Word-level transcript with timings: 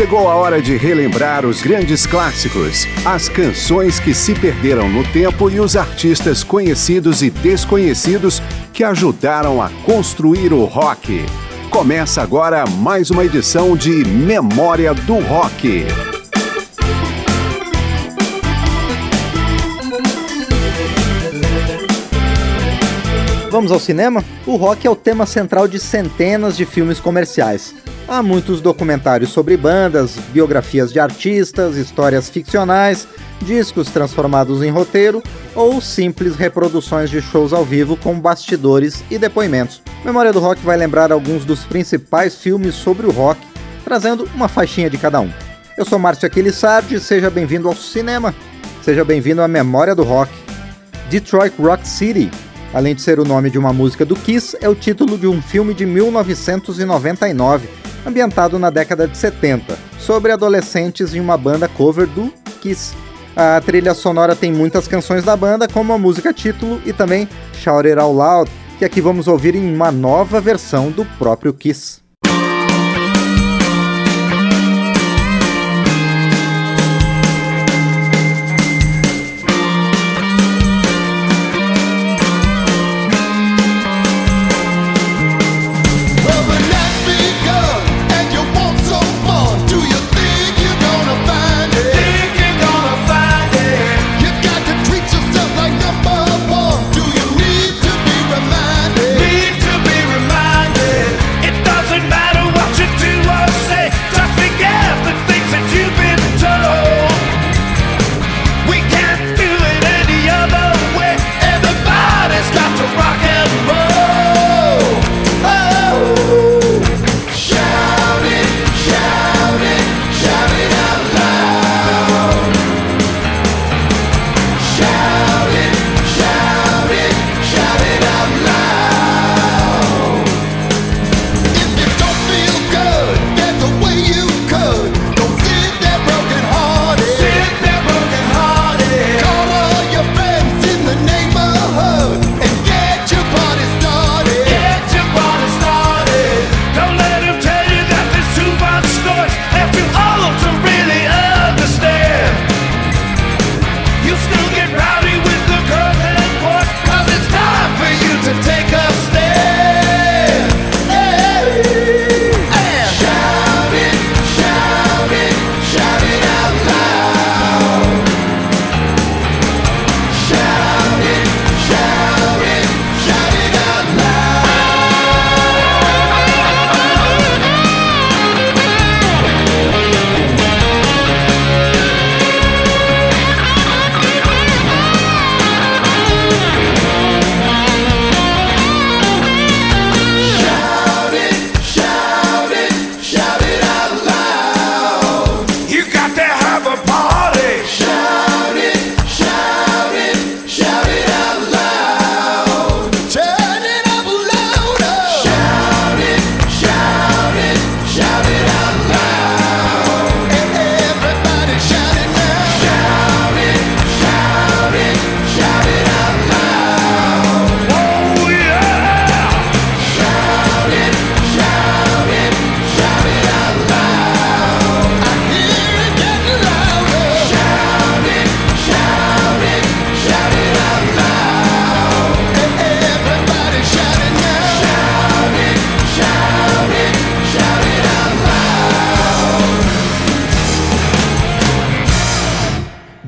Chegou 0.00 0.30
a 0.30 0.34
hora 0.34 0.62
de 0.62 0.78
relembrar 0.78 1.44
os 1.44 1.60
grandes 1.60 2.06
clássicos, 2.06 2.86
as 3.04 3.28
canções 3.28 4.00
que 4.00 4.14
se 4.14 4.34
perderam 4.34 4.88
no 4.88 5.04
tempo 5.12 5.50
e 5.50 5.60
os 5.60 5.76
artistas 5.76 6.42
conhecidos 6.42 7.20
e 7.20 7.28
desconhecidos 7.28 8.40
que 8.72 8.82
ajudaram 8.82 9.60
a 9.60 9.68
construir 9.84 10.54
o 10.54 10.64
rock. 10.64 11.22
Começa 11.68 12.22
agora 12.22 12.64
mais 12.66 13.10
uma 13.10 13.26
edição 13.26 13.76
de 13.76 13.90
Memória 14.06 14.94
do 14.94 15.18
Rock. 15.18 15.84
Vamos 23.50 23.70
ao 23.70 23.78
cinema? 23.78 24.24
O 24.46 24.56
rock 24.56 24.86
é 24.86 24.90
o 24.90 24.96
tema 24.96 25.26
central 25.26 25.68
de 25.68 25.78
centenas 25.78 26.56
de 26.56 26.64
filmes 26.64 26.98
comerciais. 26.98 27.74
Há 28.10 28.24
muitos 28.24 28.60
documentários 28.60 29.30
sobre 29.30 29.56
bandas, 29.56 30.16
biografias 30.32 30.92
de 30.92 30.98
artistas, 30.98 31.76
histórias 31.76 32.28
ficcionais, 32.28 33.06
discos 33.40 33.88
transformados 33.88 34.64
em 34.64 34.68
roteiro 34.68 35.22
ou 35.54 35.80
simples 35.80 36.34
reproduções 36.34 37.08
de 37.08 37.22
shows 37.22 37.52
ao 37.52 37.64
vivo 37.64 37.96
com 37.96 38.18
bastidores 38.18 39.04
e 39.12 39.16
depoimentos. 39.16 39.80
Memória 40.04 40.32
do 40.32 40.40
Rock 40.40 40.60
vai 40.62 40.76
lembrar 40.76 41.12
alguns 41.12 41.44
dos 41.44 41.60
principais 41.60 42.34
filmes 42.34 42.74
sobre 42.74 43.06
o 43.06 43.12
rock, 43.12 43.40
trazendo 43.84 44.28
uma 44.34 44.48
faixinha 44.48 44.90
de 44.90 44.98
cada 44.98 45.20
um. 45.20 45.30
Eu 45.78 45.84
sou 45.84 45.96
Márcio 45.96 46.26
Aquilissardi, 46.26 46.98
seja 46.98 47.30
bem-vindo 47.30 47.68
ao 47.68 47.76
cinema. 47.76 48.34
Seja 48.82 49.04
bem-vindo 49.04 49.40
à 49.40 49.46
Memória 49.46 49.94
do 49.94 50.02
Rock. 50.02 50.32
Detroit 51.08 51.54
Rock 51.62 51.86
City, 51.86 52.28
além 52.74 52.92
de 52.92 53.02
ser 53.02 53.20
o 53.20 53.24
nome 53.24 53.50
de 53.50 53.58
uma 53.58 53.72
música 53.72 54.04
do 54.04 54.16
Kiss, 54.16 54.58
é 54.60 54.68
o 54.68 54.74
título 54.74 55.16
de 55.16 55.28
um 55.28 55.40
filme 55.40 55.72
de 55.72 55.86
1999 55.86 57.78
ambientado 58.06 58.58
na 58.58 58.70
década 58.70 59.06
de 59.06 59.16
70, 59.16 59.76
sobre 59.98 60.32
adolescentes 60.32 61.14
em 61.14 61.20
uma 61.20 61.36
banda 61.36 61.68
cover 61.68 62.06
do 62.06 62.32
Kiss. 62.60 62.94
A 63.36 63.60
trilha 63.60 63.94
sonora 63.94 64.34
tem 64.34 64.52
muitas 64.52 64.88
canções 64.88 65.24
da 65.24 65.36
banda, 65.36 65.68
como 65.68 65.92
a 65.92 65.98
música 65.98 66.32
título 66.32 66.80
e 66.84 66.92
também 66.92 67.28
Shout 67.54 67.86
It 67.86 67.98
Out 67.98 68.16
Loud, 68.16 68.50
que 68.78 68.84
aqui 68.84 69.00
vamos 69.00 69.28
ouvir 69.28 69.54
em 69.54 69.74
uma 69.74 69.92
nova 69.92 70.40
versão 70.40 70.90
do 70.90 71.04
próprio 71.18 71.52
Kiss. 71.52 71.99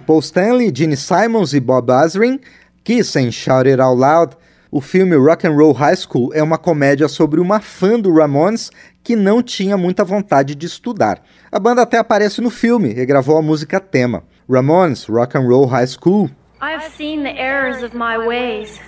Paul 0.00 0.22
Stanley, 0.22 0.72
Gene 0.74 0.96
Simons 0.96 1.52
e 1.52 1.60
Bob 1.60 1.90
Azrin, 1.90 2.40
Kiss 2.82 3.16
and 3.16 3.30
Shout 3.30 3.68
It 3.68 3.80
Out 3.80 3.98
Loud, 3.98 4.36
o 4.70 4.80
filme 4.80 5.14
Rock 5.16 5.46
and 5.46 5.52
Roll 5.52 5.72
High 5.72 5.96
School 5.96 6.32
é 6.34 6.42
uma 6.42 6.58
comédia 6.58 7.06
sobre 7.06 7.38
uma 7.38 7.60
fã 7.60 7.98
do 7.98 8.12
Ramones 8.12 8.72
que 9.04 9.14
não 9.14 9.40
tinha 9.40 9.76
muita 9.76 10.02
vontade 10.02 10.54
de 10.56 10.66
estudar. 10.66 11.22
A 11.52 11.60
banda 11.60 11.82
até 11.82 11.98
aparece 11.98 12.40
no 12.40 12.50
filme 12.50 12.90
e 12.90 13.06
gravou 13.06 13.38
a 13.38 13.42
música 13.42 13.78
tema. 13.78 14.24
Ramones, 14.50 15.06
Rock 15.06 15.38
and 15.38 15.46
Roll 15.46 15.66
High 15.66 15.86
School. 15.86 16.28
I've 16.60 16.90
seen 16.96 17.22
the 17.22 17.38
errors 17.38 17.84
of 17.84 17.94
my 17.94 18.18
ways. 18.18 18.80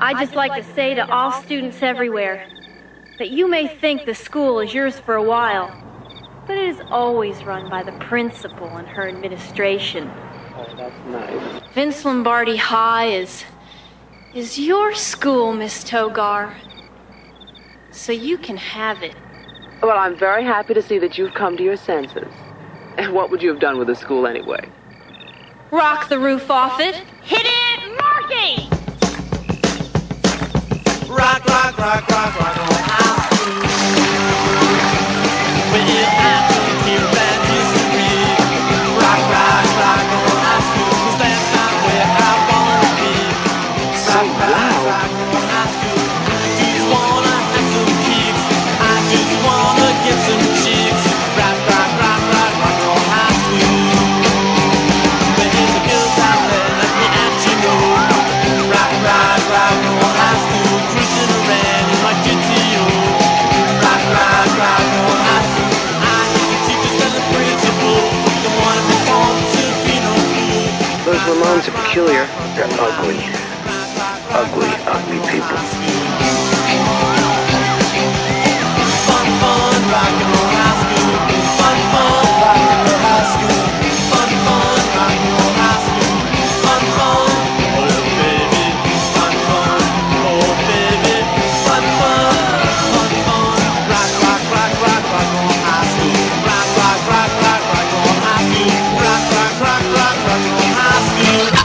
I 0.00 0.14
just 0.14 0.34
like 0.34 0.54
to 0.54 0.64
say 0.74 0.96
to 0.96 1.06
all 1.08 1.30
students 1.30 1.80
everywhere 1.80 2.46
that 3.18 3.30
you 3.30 3.48
may 3.48 3.68
think 3.68 4.04
the 4.04 4.14
school 4.14 4.58
is 4.58 4.74
yours 4.74 4.98
for 4.98 5.14
a 5.14 5.22
while, 5.22 5.70
but 6.46 6.56
it 6.56 6.68
is 6.68 6.80
always 6.90 7.44
run 7.44 7.68
by 7.70 7.82
the 7.82 7.92
principal 7.92 8.68
and 8.76 8.86
her 8.88 9.08
administration. 9.08 10.10
Oh, 10.56 10.66
that's 10.76 11.06
nice. 11.06 11.62
Vince 11.74 12.04
Lombardi 12.04 12.56
High 12.56 13.06
is 13.06 13.44
is 14.34 14.58
your 14.58 14.94
school, 14.94 15.52
Miss 15.52 15.84
Togar. 15.84 16.54
So 17.92 18.12
you 18.12 18.36
can 18.36 18.56
have 18.56 19.02
it. 19.02 19.14
Well, 19.80 19.96
I'm 19.96 20.16
very 20.16 20.44
happy 20.44 20.74
to 20.74 20.82
see 20.82 20.98
that 20.98 21.16
you've 21.16 21.34
come 21.34 21.56
to 21.56 21.62
your 21.62 21.76
senses. 21.76 22.32
And 22.98 23.12
what 23.12 23.30
would 23.30 23.42
you 23.42 23.50
have 23.50 23.60
done 23.60 23.78
with 23.78 23.86
the 23.88 23.94
school 23.94 24.26
anyway? 24.26 24.68
Rock 25.70 26.08
the 26.08 26.18
roof 26.18 26.50
off 26.50 26.80
it. 26.80 26.96
Hit 27.22 27.42
it, 27.44 27.96
Marky! 27.96 28.68
Rock, 31.08 31.44
rock, 31.46 31.78
rock, 31.78 32.08
rock, 32.08 32.40
rock, 32.40 32.56
rock. 32.70 32.83
Ramones 71.04 71.68
are 71.68 71.72
peculiar. 71.84 72.24
They're 72.54 72.64
ugly. 72.80 73.18
Ugly, 74.32 74.70
ugly 74.86 75.20
people. 75.30 76.43
Oh, 101.26 101.63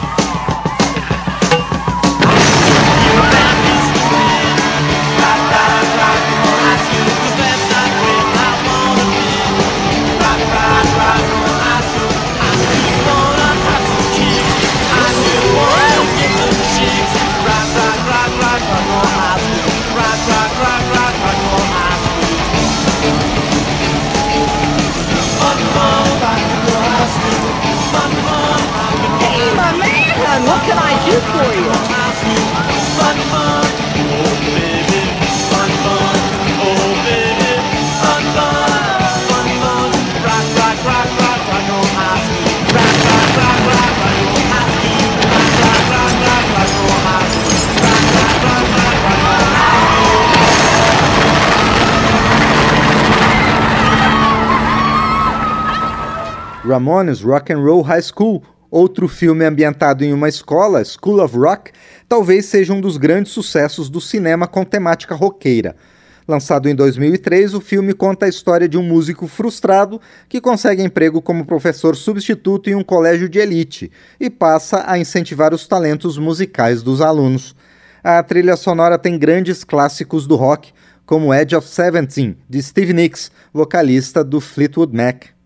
for 31.46 31.56
you? 31.56 31.70
Ramones 56.70 57.26
Rock 57.26 57.50
and 57.50 57.66
Roll 57.66 57.86
High 57.86 58.00
School, 58.00 58.46
outro 58.70 59.08
filme 59.08 59.46
ambientado 59.46 60.04
em 60.04 60.14
uma 60.14 60.30
escola, 60.30 60.84
School 60.84 61.24
of 61.24 61.38
Rock, 61.38 61.72
talvez 62.08 62.46
seja 62.46 62.74
um 62.74 62.82
dos 62.82 62.98
grandes 62.98 63.32
sucessos 63.32 63.90
do 63.90 64.00
cinema 64.00 64.48
com 64.48 64.64
temática 64.64 65.16
roqueira. 65.16 65.76
Lançado 66.30 66.70
em 66.70 66.76
2003, 66.76 67.56
o 67.56 67.60
filme 67.60 67.92
conta 67.92 68.28
a 68.28 68.30
história 68.30 68.70
de 68.70 68.78
um 68.78 68.84
músico 68.84 69.28
frustrado 69.28 70.00
que 70.28 70.40
consegue 70.40 70.84
emprego 70.84 71.24
como 71.24 71.44
professor 71.44 71.96
substituto 71.96 72.70
em 72.70 72.76
um 72.76 72.84
colégio 72.84 73.28
de 73.28 73.40
elite 73.40 73.92
e 74.20 74.30
passa 74.30 74.84
a 74.86 75.00
incentivar 75.00 75.56
os 75.56 75.68
talentos 75.68 76.20
musicais 76.20 76.84
dos 76.84 77.02
alunos. 77.02 77.56
A 78.04 78.22
trilha 78.22 78.56
sonora 78.56 79.00
tem 79.00 79.18
grandes 79.18 79.64
clássicos 79.64 80.28
do 80.28 80.36
rock, 80.36 80.72
como 81.04 81.34
Edge 81.34 81.56
of 81.56 81.68
Seventeen, 81.68 82.38
de 82.48 82.62
Steve 82.62 82.94
Nicks, 82.94 83.32
vocalista 83.52 84.24
do 84.24 84.40
Fleetwood 84.40 84.96
Mac. 84.96 85.39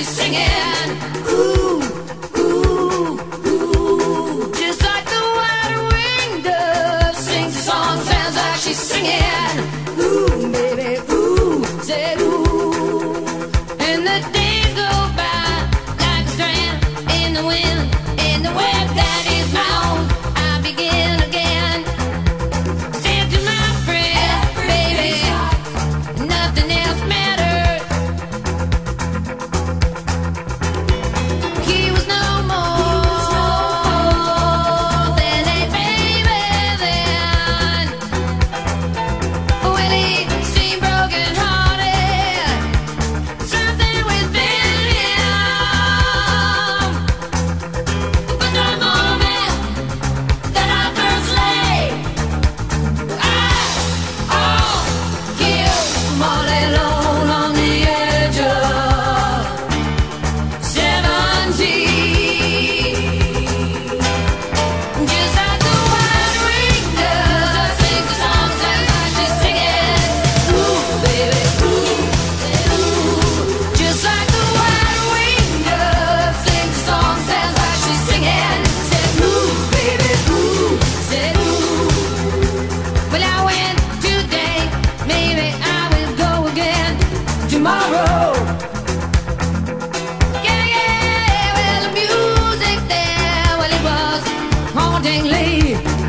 She's 0.00 0.08
singing. 0.08 1.19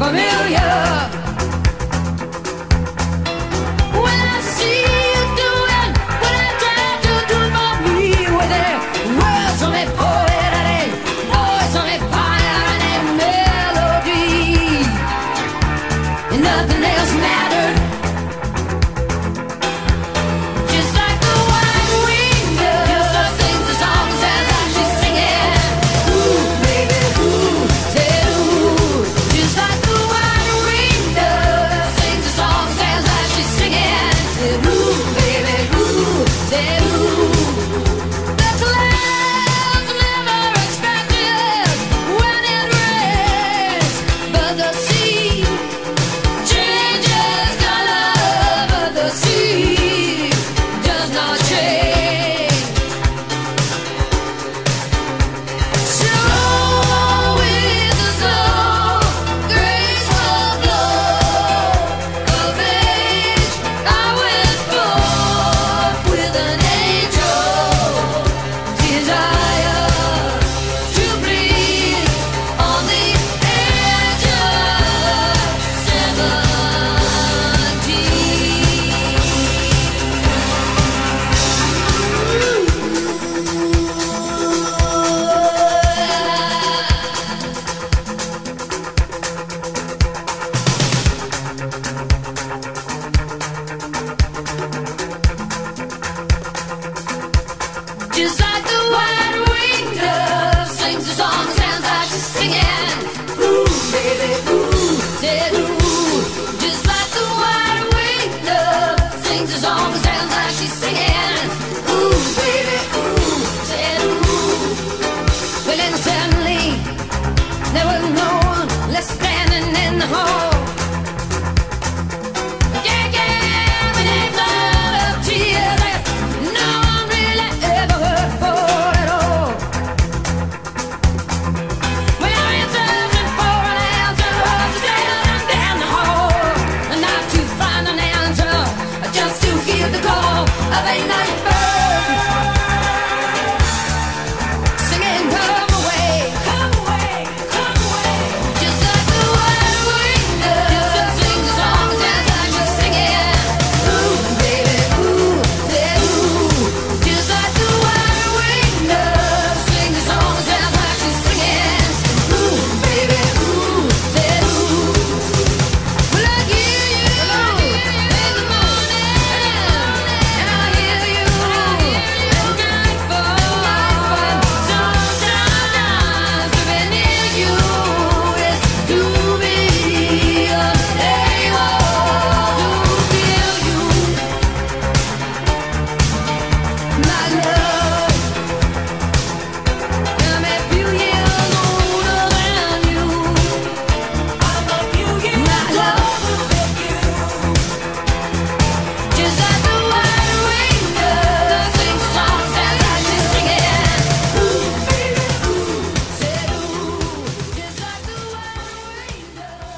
Come 0.01 0.15
here. 0.15 0.30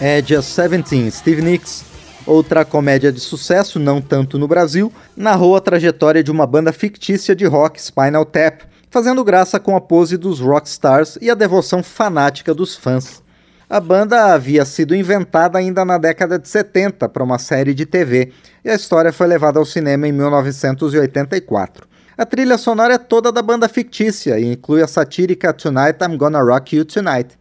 é 0.05 0.21
Just 0.21 0.53
17, 0.57 1.11
Steve 1.11 1.41
Nicks. 1.41 1.85
Outra 2.27 2.65
comédia 2.65 3.09
de 3.09 3.21
sucesso, 3.21 3.79
não 3.79 4.01
tanto 4.01 4.37
no 4.37 4.49
Brasil, 4.49 4.91
narrou 5.15 5.55
a 5.55 5.61
trajetória 5.61 6.21
de 6.21 6.29
uma 6.29 6.45
banda 6.45 6.73
fictícia 6.73 7.33
de 7.33 7.45
rock, 7.45 7.81
Spinal 7.81 8.25
Tap, 8.25 8.63
fazendo 8.91 9.23
graça 9.23 9.61
com 9.61 9.77
a 9.77 9.81
pose 9.81 10.17
dos 10.17 10.41
rockstars 10.41 11.17
e 11.21 11.31
a 11.31 11.33
devoção 11.33 11.81
fanática 11.81 12.53
dos 12.53 12.75
fãs. 12.75 13.23
A 13.69 13.79
banda 13.79 14.33
havia 14.33 14.65
sido 14.65 14.93
inventada 14.93 15.57
ainda 15.57 15.85
na 15.85 15.97
década 15.97 16.37
de 16.37 16.49
70 16.49 17.07
para 17.07 17.23
uma 17.23 17.39
série 17.39 17.73
de 17.73 17.85
TV, 17.85 18.33
e 18.65 18.69
a 18.69 18.75
história 18.75 19.13
foi 19.13 19.27
levada 19.27 19.57
ao 19.57 19.65
cinema 19.65 20.05
em 20.05 20.11
1984. 20.11 21.87
A 22.17 22.25
trilha 22.25 22.57
sonora 22.57 22.95
é 22.95 22.97
toda 22.97 23.31
da 23.31 23.41
banda 23.41 23.69
fictícia 23.69 24.37
e 24.37 24.51
inclui 24.51 24.83
a 24.83 24.87
satírica 24.87 25.53
Tonight 25.53 25.97
I'm 26.03 26.17
Gonna 26.17 26.41
Rock 26.41 26.75
You 26.75 26.83
Tonight. 26.83 27.37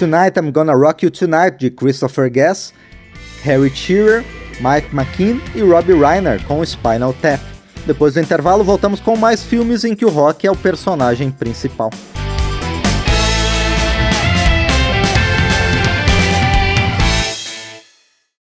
Tonight 0.00 0.38
I'm 0.38 0.50
Gonna 0.50 0.74
Rock 0.74 1.04
You 1.04 1.10
Tonight, 1.10 1.58
de 1.58 1.68
Christopher 1.68 2.30
Guest, 2.30 2.72
Harry 3.42 3.68
Shearer, 3.68 4.24
Mike 4.58 4.94
McKean 4.94 5.38
e 5.54 5.60
Robbie 5.60 5.92
Reiner 5.92 6.42
com 6.46 6.64
Spinal 6.64 7.12
Tap. 7.20 7.38
Depois 7.84 8.14
do 8.14 8.20
intervalo, 8.20 8.64
voltamos 8.64 8.98
com 8.98 9.14
mais 9.14 9.42
filmes 9.42 9.84
em 9.84 9.94
que 9.94 10.06
o 10.06 10.08
rock 10.08 10.46
é 10.46 10.50
o 10.50 10.56
personagem 10.56 11.30
principal. 11.30 11.90